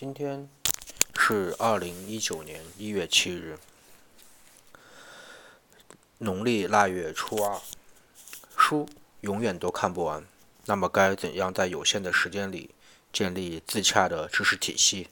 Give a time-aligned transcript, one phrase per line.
[0.00, 0.48] 今天
[1.18, 3.58] 是二零一九年一月七日，
[6.18, 7.58] 农历腊月初二。
[8.56, 8.88] 书
[9.22, 10.24] 永远都看不完，
[10.66, 12.70] 那么该怎样在有限的时间里
[13.12, 15.08] 建立自洽的知识体系？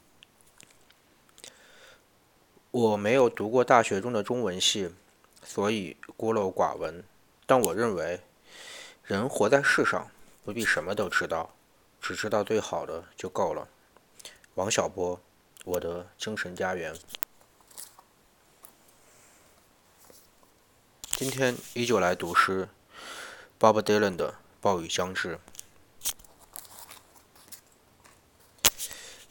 [2.71, 4.93] 我没有读过大学中的中文系，
[5.43, 7.03] 所以孤陋寡闻。
[7.45, 8.21] 但我认为，
[9.03, 10.09] 人活在世上，
[10.45, 11.53] 不必什么都知道，
[11.99, 13.67] 只知道最好的就够了。
[14.57, 15.21] 王小波，
[15.65, 16.95] 我的精神家园。
[21.11, 22.67] 今天依旧来读诗
[23.59, 25.39] ，Bob Dylan 的《暴雨将至》。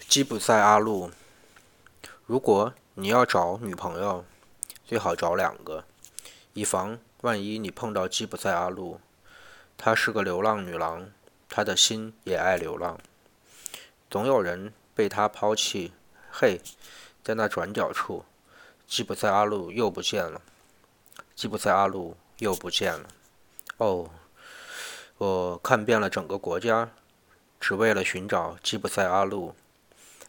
[0.07, 1.11] 吉普赛阿路，
[2.25, 4.25] 如果你要找女朋友，
[4.85, 5.85] 最好找两个，
[6.53, 9.01] 以防万一你碰到吉普赛阿路。
[9.77, 11.11] 她是个流浪女郎，
[11.49, 13.01] 她的心也爱流浪。
[14.09, 14.73] 总有人。
[14.97, 15.93] 被他抛弃，
[16.31, 16.59] 嘿，
[17.23, 18.25] 在那转角处，
[18.87, 20.41] 吉普赛阿路又不见了。
[21.35, 23.07] 吉普赛阿路又不见了。
[23.77, 24.09] 哦，
[25.19, 26.89] 我看遍了整个国家，
[27.61, 29.55] 只为了寻找吉普赛阿路。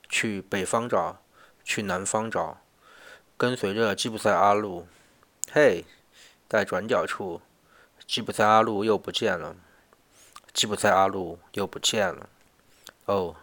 [0.09, 1.21] 去北方找，
[1.63, 2.57] 去南方找，
[3.37, 4.85] 跟随着吉普赛阿路，
[5.49, 5.85] 嘿，
[6.49, 7.39] 在转角处，
[8.05, 9.55] 吉普赛阿路又不见了。
[10.53, 12.29] 吉普赛阿路又不见了。
[13.05, 13.33] 哦。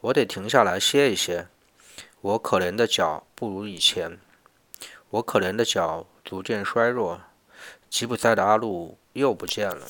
[0.00, 1.48] 我得停下来歇一歇。
[2.20, 4.18] 我可怜的脚不如以前，
[5.10, 7.20] 我可怜的脚逐渐衰弱。
[7.88, 9.86] 吉普赛的阿路又不见了。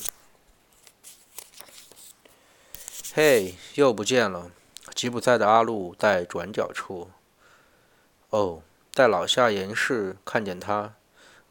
[3.13, 4.51] 嘿，又不见了。
[4.95, 7.09] 吉普赛的阿路在转角处。
[8.29, 10.93] 哦，在老夏岩市看见他，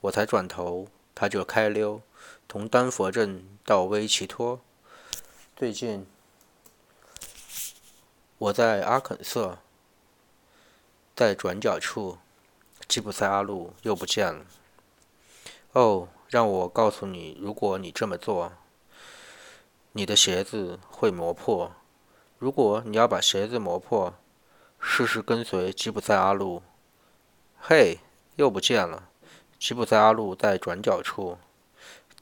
[0.03, 2.01] 我才转头，他就开溜，
[2.49, 4.61] 从丹佛镇到威奇托。
[5.57, 6.07] 最近。
[8.39, 9.59] 我在阿肯色，
[11.17, 12.19] 在转角处，
[12.87, 14.45] 吉普赛阿路又不见了。
[15.73, 18.53] 哦，让我告诉你，如果你这么做，
[19.91, 21.73] 你的鞋子会磨破。
[22.39, 24.15] 如果你要把鞋子磨破，
[24.79, 26.63] 试试跟随吉普赛阿路。
[27.59, 27.99] 嘿，
[28.37, 29.09] 又不见了。
[29.59, 31.37] 吉普赛阿路在转角处，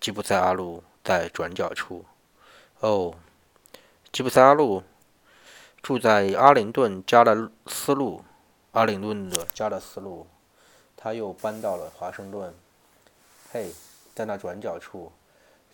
[0.00, 2.06] 吉普赛阿路在转角处。
[2.80, 3.14] 哦，
[4.10, 4.82] 吉普赛阿路。
[5.86, 8.24] 住在阿灵顿加勒斯路，
[8.72, 10.26] 阿灵顿的加勒斯路，
[10.96, 12.52] 他又搬到了华盛顿。
[13.52, 13.70] 嘿，
[14.12, 15.12] 在那转角处，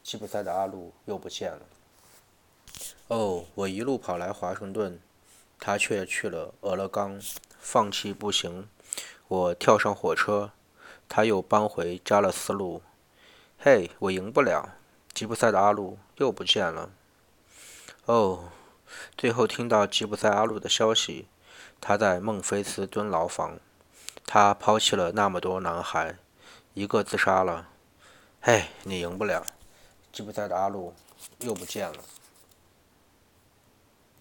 [0.03, 1.61] 吉普赛的阿路又不见了。
[3.09, 5.01] 哦，我一路跑来华盛顿，
[5.59, 7.19] 他却去了俄勒冈，
[7.59, 8.69] 放弃步行。
[9.29, 10.51] 我跳上火车，
[11.09, 12.83] 他又搬回加勒斯路。
[13.59, 14.75] 嘿，我赢不了，
[15.15, 16.91] 吉普赛的阿路又不见了。
[18.05, 18.51] 哦。
[19.17, 21.29] 最后听到吉普赛阿路的消息，
[21.81, 23.59] 他在孟菲斯蹲牢房，
[24.27, 26.17] 他抛弃了那么多男孩，
[26.75, 27.69] 一个自杀了。
[28.41, 29.45] 嘿，你赢不了，
[30.13, 30.95] 吉普赛的阿路
[31.39, 31.99] 又不见了。